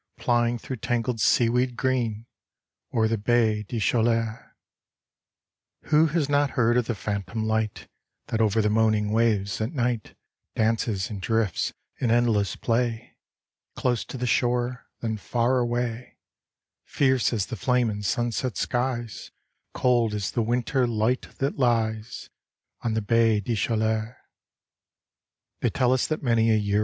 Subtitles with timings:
[0.17, 2.25] Plying through tangled seaweed green,
[2.91, 4.33] O'er the Baie des Chaleuis.
[4.33, 7.87] D,gt,, erihyGOOgle The Haunted Hour Who has not heard of the phantom tight
[8.29, 10.15] That over the moaning waves at night
[10.55, 13.15] Dances and drifts in endless play,
[13.75, 16.17] Close to the shore, then far away,
[16.83, 19.29] Fierce as the flame in sunset skic^
[19.75, 22.31] Cold as the winter light that lies
[22.81, 24.15] On die Baie des Cbaleuis.